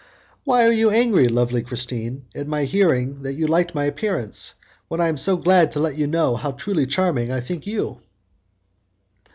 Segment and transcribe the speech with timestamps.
[0.45, 4.55] "Why are you angry, lovely Christine, at my hearing that you liked my appearance,
[4.87, 7.99] when I am so glad to let you know how truly charming I think you?"